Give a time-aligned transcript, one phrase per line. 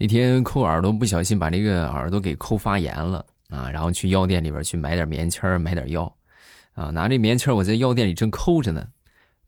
[0.00, 6.16] 那天抠耳朵不小心把这个耳朵给抠发炎了啊，然后去药店里边去买点棉签买点药，
[6.74, 8.86] 啊，拿这棉签我在药店里正抠着呢，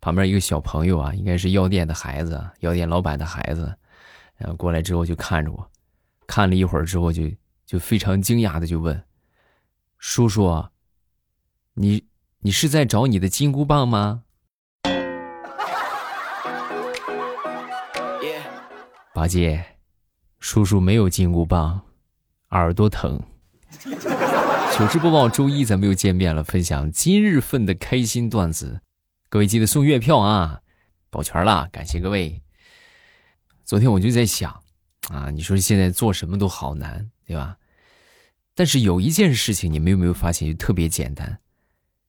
[0.01, 3.73] 旁边一个小朋友啊，应该是药店的孩子，药店老板的孩子，
[4.37, 5.71] 然后过来之后就看着我，
[6.27, 7.23] 看了一会儿之后就
[7.65, 9.01] 就非常惊讶的就问
[9.99, 10.67] ：“叔叔，
[11.75, 12.03] 你
[12.41, 14.25] 你是在找你的金箍棒吗？”
[19.15, 19.65] 八戒，
[20.41, 21.83] 叔叔没有金箍棒，
[22.49, 23.21] 耳朵疼。
[24.73, 28.81] 糗事播报周一，咱们又见面了，分享今日份的开心段子。
[29.29, 30.63] 各位记得送月票啊，
[31.11, 32.43] 保全了，感谢各位。
[33.67, 34.63] 昨天我就在想，
[35.11, 37.59] 啊，你说现在做什么都好难，对吧？
[38.55, 41.39] 但是有一件事情，你们有没有发现就特别简单，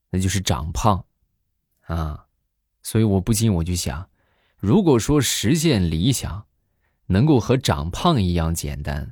[0.10, 1.04] 那就是长胖，
[1.82, 2.26] 啊，
[2.82, 4.10] 所以我不禁我就想，
[4.58, 6.46] 如果说实现理想。
[7.12, 9.12] 能够和长胖一样简单，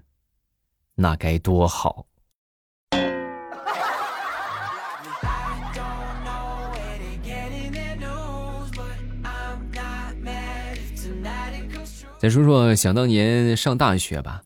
[0.95, 2.05] 那该多好！
[12.17, 14.43] 再说说想当年上大学吧，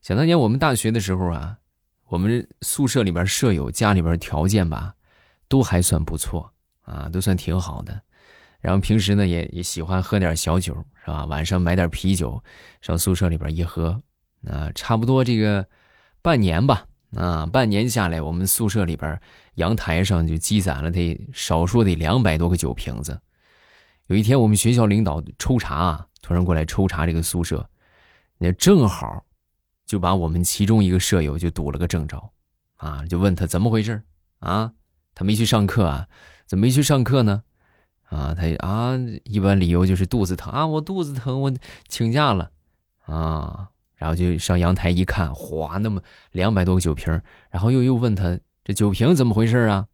[0.00, 1.58] 想当年我们大学的时候啊，
[2.08, 4.94] 我们宿舍里边舍友家里边条件吧，
[5.46, 8.00] 都还算不错啊，都算挺好的。
[8.62, 10.72] 然后平时呢，也也喜欢喝点小酒，
[11.04, 11.26] 是吧？
[11.26, 12.42] 晚上买点啤酒，
[12.80, 14.00] 上宿舍里边一喝，
[14.46, 15.68] 啊，差不多这个
[16.22, 19.20] 半年吧，啊，半年下来，我们宿舍里边
[19.56, 23.20] 阳台上就积攒了得少说得两百多个酒瓶子。
[24.06, 27.68] 有一天，我们学校领导抽查啊，突然过来抽查这个宿舍，
[28.38, 29.26] 那正好
[29.84, 32.32] 就把我们其中一个舍友就堵了个正着，
[32.76, 34.00] 啊，就问他怎么回事
[34.38, 34.72] 啊？
[35.14, 36.06] 他没去上课啊？
[36.46, 37.42] 怎么没去上课呢？
[38.12, 38.92] 啊，他啊，
[39.24, 41.50] 一般理由就是肚子疼啊，我肚子疼，我
[41.88, 42.50] 请假了，
[43.06, 49.88] 啊，然后就上阳台一看，哗，那么两百多个酒瓶，然后又又问他这酒瓶怎么回事啊？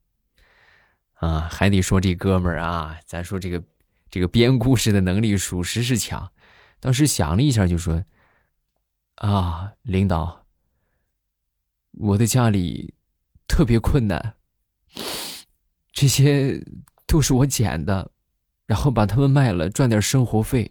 [1.14, 3.62] 啊，还得说这哥们儿啊，咱说这个
[4.10, 6.32] 这个编故事的能力属实是强，
[6.80, 8.02] 当时想了一下就说，
[9.14, 10.44] 啊，领导，
[11.92, 12.94] 我的家里
[13.46, 14.34] 特别困难，
[15.92, 16.60] 这些。
[17.10, 18.10] 都是我捡的，
[18.68, 20.70] 然后把他们卖了赚点生活费。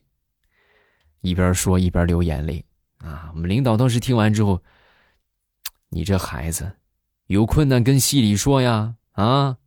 [1.21, 2.63] 一边说一边流眼泪
[2.99, 3.31] 啊！
[3.33, 4.61] 我们领导当时听完之后，
[5.89, 6.71] 你这孩子
[7.25, 9.57] 有困难跟系里说呀啊！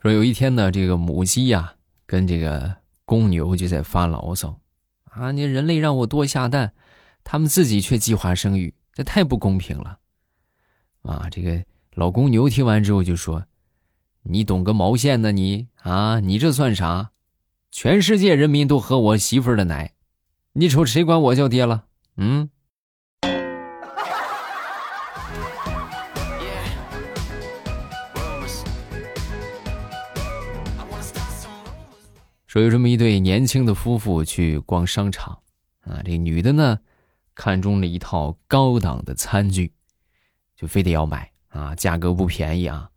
[0.00, 1.74] 说有一天呢，这个母鸡呀
[2.06, 2.74] 跟这个
[3.04, 4.58] 公牛就在发牢骚
[5.04, 6.72] 啊，你人类让我多下蛋，
[7.22, 9.98] 他们自己却计划生育，这太不公平了
[11.02, 11.28] 啊！
[11.30, 11.64] 这个
[11.94, 13.44] 老公牛听完之后就说
[14.24, 15.30] ：“你懂个毛线呢？
[15.30, 17.10] 你啊，你这算啥？”
[17.72, 19.94] 全世界人民都喝我媳妇儿的奶，
[20.52, 21.86] 你瞅谁管我叫爹了？
[22.18, 22.50] 嗯。
[32.46, 35.38] 说有这么一对年轻的夫妇去逛商场，
[35.80, 36.78] 啊，这女的呢
[37.34, 39.72] 看中了一套高档的餐具，
[40.54, 42.90] 就非得要买啊，价格不便宜啊。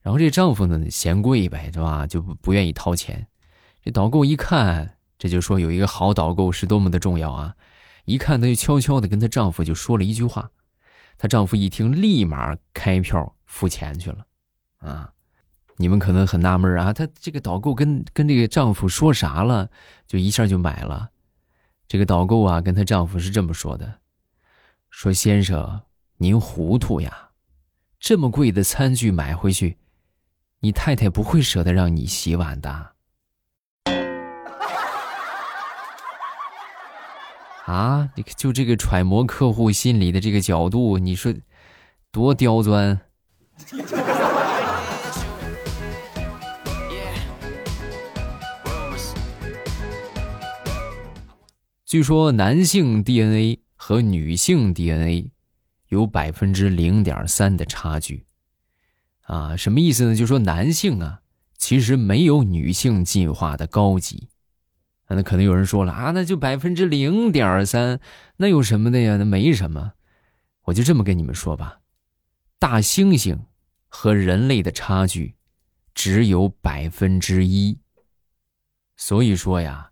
[0.00, 2.06] 然后这丈夫呢嫌贵呗，是吧？
[2.06, 3.26] 就不不愿意掏钱。
[3.82, 7.56] 这导购一看，这就说有一个好导购是多么的重要啊！
[8.04, 10.50] 一看，她就悄悄的跟她丈夫就说了一句话。
[11.18, 14.26] 她丈夫一听，立马开票付钱去了，
[14.78, 15.12] 啊，
[15.76, 19.68] 你们可能很纳闷啊，她这个导购跟跟这个丈夫说啥了，
[20.06, 21.10] 就一下就买了。
[21.88, 24.00] 这个导购啊，跟她丈夫是这么说的
[24.90, 25.82] ：“说先生，
[26.18, 27.30] 您糊涂呀，
[27.98, 29.78] 这么贵的餐具买回去，
[30.60, 32.91] 你太太不会舍得让你洗碗的。”
[37.72, 41.32] 啊，你就这个揣摩客户心理的这个角度，你说
[42.10, 43.00] 多刁钻。
[51.86, 55.30] 据说男性 DNA 和女性 DNA
[55.88, 58.26] 有百分之零点三的差距，
[59.22, 60.14] 啊，什么意思呢？
[60.14, 61.20] 就说男性啊，
[61.56, 64.28] 其实没有女性进化的高级。
[65.14, 68.00] 那可能有人说了啊，那就百分之零点三，
[68.36, 69.16] 那有什么的呀？
[69.16, 69.92] 那没什么。
[70.64, 71.80] 我就这么跟你们说吧，
[72.58, 73.38] 大猩猩。
[73.94, 75.34] 和人类的差距
[75.94, 77.78] 只有百分之一，
[78.96, 79.90] 所以说呀，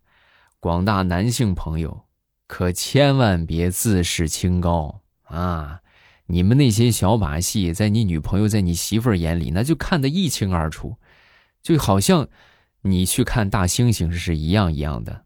[0.58, 2.06] 广大男性朋友
[2.46, 5.82] 可千万别自视清高啊！
[6.28, 10.96] 你们那些小把戏，在你女朋友、在你媳妇儿眼里，那就看得一清二楚，
[11.60, 12.26] 就好像
[12.82, 15.24] 你去看大猩猩是一样一样的。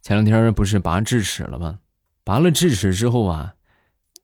[0.00, 1.80] 前两天不是拔智齿了吗？
[2.22, 3.54] 拔了智齿之后啊，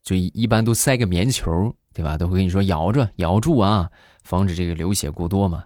[0.03, 2.17] 就一般都塞个棉球，对吧？
[2.17, 3.91] 都会跟你说咬着咬住啊，
[4.23, 5.65] 防止这个流血过多嘛。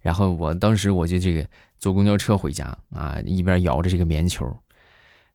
[0.00, 1.46] 然后我当时我就这个
[1.80, 4.46] 坐公交车回家啊，一边摇着这个棉球。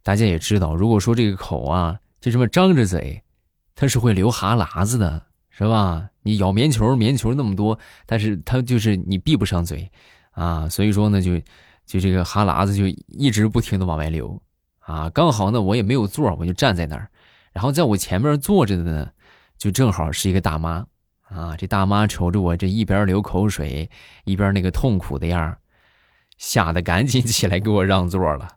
[0.01, 3.21] 大家也知道，如果说这个口啊就这么张着嘴，
[3.75, 6.09] 它是会流哈喇子的，是吧？
[6.21, 9.91] 你咬棉球，棉球那么多，但是它就是你闭不上嘴
[10.31, 11.41] 啊，所以说呢就。
[11.87, 14.41] 就这个哈喇子就一直不停的往外流，
[14.79, 17.07] 啊，刚好呢我也没有座，我就站在那儿，
[17.53, 19.11] 然后在我前面坐着的呢，
[19.59, 20.83] 就正好是一个大妈，
[21.29, 23.87] 啊，这大妈瞅着我这一边流口水，
[24.23, 25.59] 一边那个痛苦的样儿
[26.37, 28.47] 吓得赶紧起来给我让座了。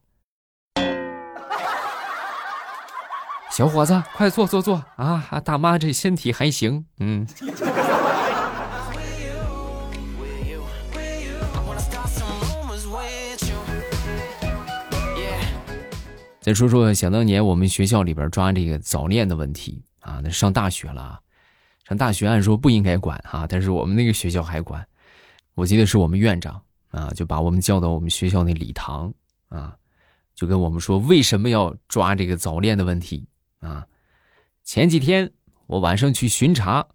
[3.50, 5.40] 小伙子，快坐坐坐啊！
[5.44, 7.26] 大妈这身体还行，嗯。
[16.40, 21.20] 再说说想当年我们学校里边抓这个早恋的问题啊，那上大学了，
[21.86, 24.86] 上大学按说不应该管哈，但是我们那个学校还管。
[25.54, 29.12] 我记得是我们院长啊，就把我们叫到我们学校那礼堂
[29.49, 29.76] 啊，
[30.35, 33.26] 就跟我们说为什么要抓这个早恋的问题
[33.61, 33.87] 啊。
[34.64, 35.32] 前几天
[35.67, 36.87] 我晚上去巡查，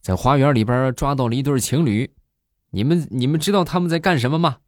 [0.00, 2.10] 在花园里边抓到了一对情侣，
[2.70, 4.58] 你们你们知道他们在干什么吗？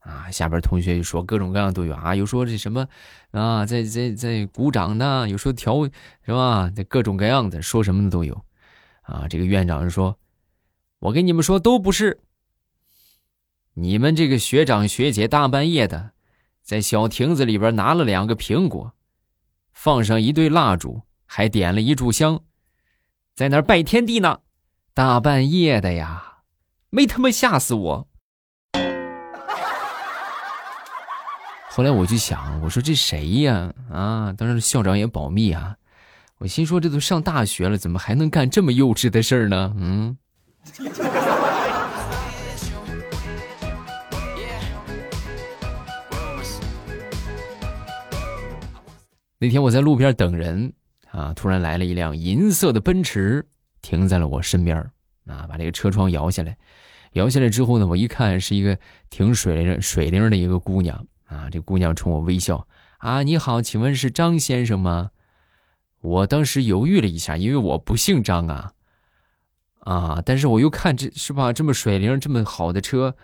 [0.00, 2.86] 啊，下边同学就说各种各样都有啊，有说这什么
[3.32, 5.84] 啊，在在在鼓掌的，有说调
[6.24, 6.70] 是吧？
[6.74, 8.44] 这各种各样的说什么的都有，
[9.02, 10.16] 啊，这个院长就说，
[11.00, 12.20] 我跟你们说都不是，
[13.80, 16.10] 你们这个学长学姐大半夜的，
[16.64, 18.92] 在小亭子里边拿了两个苹果，
[19.72, 22.40] 放上一对蜡烛，还点了一炷香，
[23.36, 24.40] 在那拜天地呢，
[24.94, 26.38] 大半夜的呀，
[26.90, 28.08] 没他妈吓死我。
[31.70, 33.72] 后来我就想，我说这谁呀？
[33.92, 35.76] 啊，当时校长也保密啊。
[36.38, 39.72] 我心说，这都上大学了，怎么还能干这么幼稚的事儿呢？
[39.78, 40.18] 嗯。
[49.38, 50.72] 那天我在路边等人
[51.10, 53.46] 啊，突然来了一辆银色的奔驰，
[53.80, 54.76] 停在了我身边
[55.26, 56.56] 啊，把这个车窗摇下来，
[57.12, 58.78] 摇下来之后呢，我一看是一个
[59.10, 61.06] 挺水灵水灵的一个姑娘。
[61.26, 62.66] 啊，这姑娘冲我微笑。
[62.98, 65.10] 啊，你好，请问是张先生吗？
[66.00, 68.72] 我当时犹豫了一下，因为我不姓张啊。
[69.80, 73.14] 啊，但是我又看这是吧，这么水灵、这么好的车，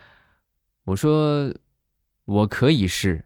[0.85, 1.53] 我说
[2.25, 3.25] 我可以是。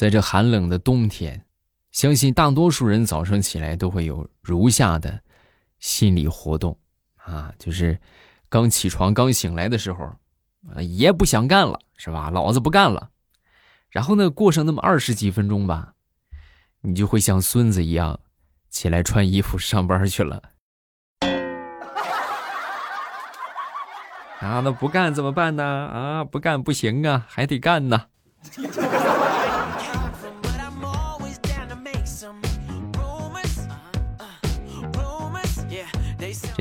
[0.00, 1.44] 在这寒冷的冬天。
[1.92, 5.20] 相信大多数人早上起来都会有如下的
[5.78, 6.78] 心理活动
[7.16, 8.00] 啊，就是
[8.48, 10.04] 刚起床、刚醒来的时候，
[10.74, 12.30] 啊，爷不想干了，是吧？
[12.30, 13.10] 老子不干了。
[13.90, 15.92] 然后呢，过上那么二十几分钟吧，
[16.80, 18.20] 你就会像孙子一样
[18.70, 20.42] 起来穿衣服上班去了。
[24.38, 25.62] 啊，那不干怎么办呢？
[25.62, 28.06] 啊，不干不行啊，还得干呢。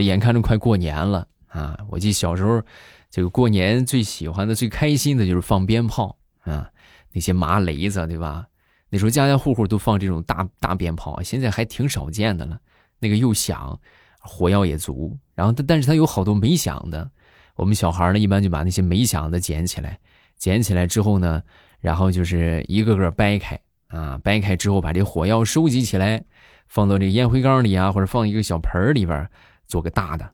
[0.03, 1.77] 眼看着快过年了啊！
[1.89, 2.62] 我记小时候，
[3.10, 6.70] 这个过年最喜欢的、最开心的就是放鞭炮啊，
[7.12, 8.46] 那些麻雷子，对吧？
[8.89, 12.60] 那时候家家户户都放这种大大鞭炮，现在还挺少见的了。
[13.00, 13.79] 那个又响，
[14.20, 17.10] 火药也足，然后但但是它有好多没响的。
[17.56, 20.00] 我们小孩呢，一般就把那些没响的捡起来，
[20.38, 21.41] 捡起来之后呢，
[21.79, 26.24] 然后就是一个个掰开啊，掰开之后把这火药收集起来。
[26.68, 29.27] 放到这烟灰缸里啊，或者放一个小盆里边，
[29.69, 30.29] 做个大的。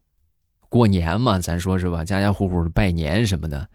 [0.68, 2.04] 过年嘛，咱说是吧？
[2.04, 3.70] 家家户户拜年什么的，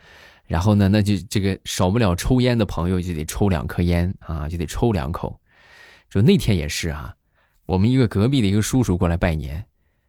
[0.47, 5.41] 然后呢，那就这个少不了抽烟的朋友就得抽两颗烟啊，就得抽两口。
[6.11, 7.15] 就那天也是啊，
[7.67, 9.65] 我们一个隔壁的一个叔叔过来拜年，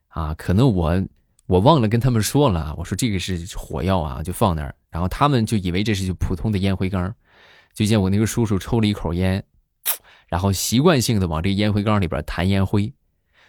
[0.08, 1.00] 啊，可能我
[1.46, 7.13] 我忘了跟他们说了，我说这个是火药啊，就放那儿，然后他们就以为这是就普通的烟灰缸，
[7.74, 9.43] 就见我那个叔叔抽了一口烟。
[10.27, 12.91] 然后习惯性的往这烟灰缸里边弹烟灰，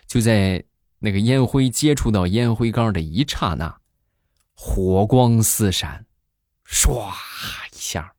[0.07, 0.63] 就在
[1.03, 3.77] 那个烟灰接触到烟灰缸的一刹那，
[4.55, 6.07] 火光四闪，
[6.67, 7.11] 唰
[7.73, 8.15] 一下，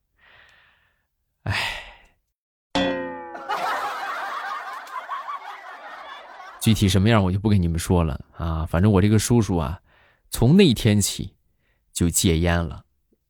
[1.44, 1.56] 哎，
[6.62, 8.66] 具体什么样我就不跟你们说了啊。
[8.66, 9.80] 反正我这个叔叔啊，
[10.30, 11.34] 从那天起
[11.94, 12.84] 就戒烟了。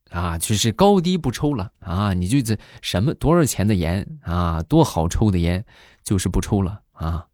[0.10, 2.14] 啊，就是高低不抽了啊！
[2.14, 5.66] 你就这什么多少钱的烟啊，多好抽的烟，
[6.04, 7.26] 就是不抽了啊！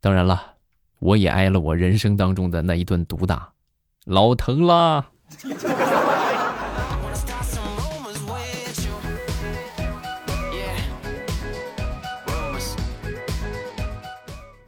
[0.00, 0.53] 当然了，
[0.98, 3.52] 我也挨了我人生当中的那一顿毒打，
[4.04, 5.06] 老疼啦！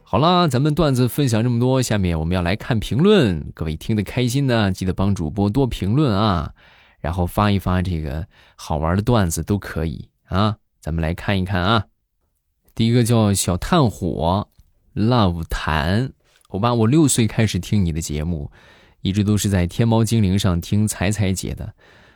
[0.03, 3.51] 好啦，咱们段子分享这么多，下面我们要来看评论。
[3.53, 6.53] 各位听得开心呢，记得帮主播多评论啊！
[6.99, 11.85] 然后发一发这个好玩的段子都可以啊，咱们来看一看啊。
[12.73, 14.47] 第一个叫小炭火
[14.95, 16.13] ，love 谈，
[16.47, 18.49] 欧巴，我六岁开始听你的节目，
[19.01, 21.73] 一直都是在天猫精灵上听彩彩姐的，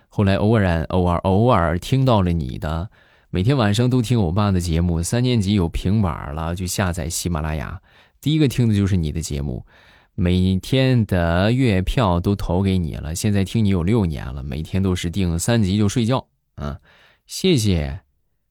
[0.08, 2.90] 后来偶然偶尔偶尔听到了你的，
[3.30, 7.82] 每天晚上都听欧巴的节目，三年级有平板了就下载喜马拉雅，
[8.22, 9.66] 第一个听的就是你的节目。
[10.14, 16.80] 每天的月票都投给你了，现在听你有六年了，每天都是订三集就睡觉啊！
[17.26, 18.02] 谢谢，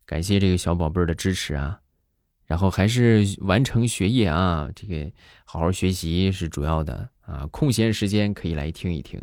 [0.06, 1.79] 感谢这个小宝贝儿的支持啊！
[2.50, 5.09] 然后还是完成学业啊，这个
[5.45, 7.47] 好好学习是主要的啊！
[7.52, 9.23] 空闲时间可以来听一听，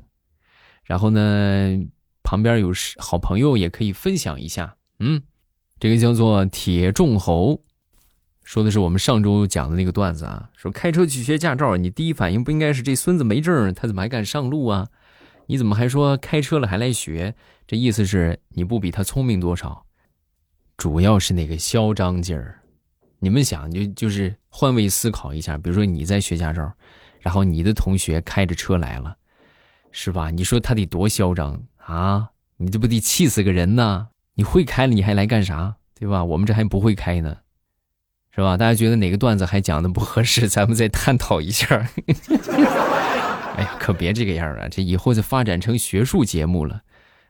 [0.86, 1.77] 然后呢，
[2.24, 5.22] 旁边有好朋友也可以分享一下，嗯，
[5.77, 7.62] 这个叫做铁仲猴。
[8.46, 14.88] 说的是我们上周讲的那个段子啊，说开车去学驾照，你第一反应不应该是这孙子没证，他怎么还敢上路啊？
[15.48, 17.36] 你怎么还说开车了还来学？
[17.67, 19.86] 这意思是你不比他聪明多少？
[20.77, 22.62] 主要是那个嚣张劲儿。
[23.19, 26.71] 你们想，就就是换位思考一下，比如说你在学驾照，
[27.19, 29.17] 然后你的同学开着车来了，
[29.91, 30.29] 是吧？
[30.29, 32.29] 你说他得多嚣张啊？
[32.57, 34.09] 你这不得气死个人呢？
[34.36, 35.75] 你会开了你还来干啥？
[36.00, 36.24] 对吧？
[36.24, 37.38] 我们这还不会开呢。
[38.31, 38.55] 是吧？
[38.55, 41.65] 大家觉得哪个段子还讲的不合适，咱们再探讨一下。
[43.57, 44.67] 哎呀，可别这个样啊！
[44.69, 46.83] 这以后就发展成学术节目了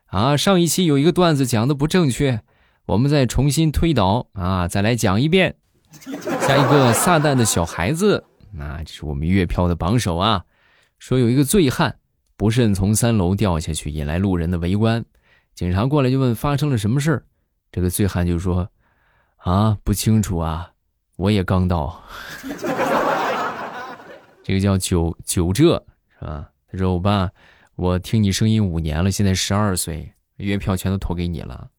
[0.07, 0.35] 啊！
[0.35, 2.41] 上一期有一个段子讲的不正确，
[2.87, 5.55] 我们再重新推导啊，再来讲一遍。
[6.41, 10.43] 下一个撒旦的小孩子，那这是我们月票的榜首啊。
[10.99, 11.97] 说有一个醉汉
[12.35, 15.03] 不慎从三楼掉下去，引来路人的围观。
[15.53, 17.25] 警察过来就问发生了什么事儿
[17.71, 18.69] 这个醉汉就说
[19.37, 20.71] ：“啊，不清楚啊。”
[21.17, 22.03] 我也刚到，
[24.43, 25.83] 这个叫九九浙
[26.19, 26.49] 是吧？
[26.71, 27.29] 他说：“我爸，
[27.75, 31.69] 我听你声音五年了，现在十二岁，月票全都投给你了。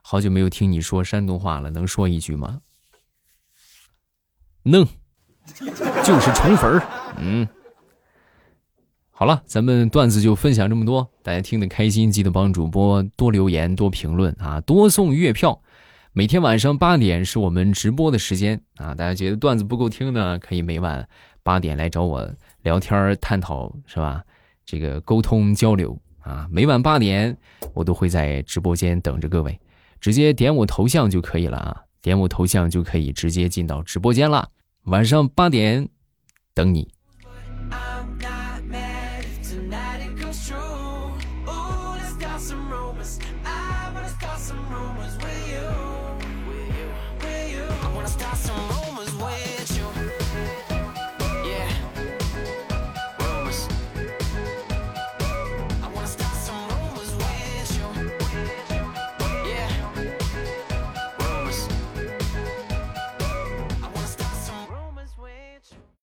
[0.00, 2.60] 好久没有听你说山东话了，能说一句吗？”
[4.70, 4.86] 能，
[6.04, 6.82] 就是宠粉儿。
[7.18, 7.46] 嗯，
[9.10, 15.62] 好了，咱们段子就分享这么多，大家听得开心，记得帮主播多留言、多评论啊，多送月票。
[16.12, 18.94] 每天晚上八点是我们直播的时间啊！
[18.94, 21.06] 大家觉得段子不够听呢，可以每晚
[21.42, 22.26] 八点来找我
[22.62, 24.22] 聊天探讨，是吧？
[24.64, 27.36] 这个沟通交流啊，每晚八点
[27.74, 29.60] 我都会在直播间等着各位，
[30.00, 31.82] 直接点我头像就可以了啊！
[32.00, 34.48] 点我头像就可以直接进到直播间了。
[34.86, 35.88] 晚上八点
[36.54, 36.95] 等你。